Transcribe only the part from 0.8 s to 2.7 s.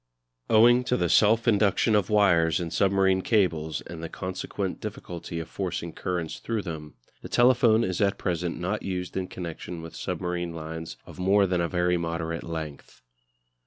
to the self induction of wires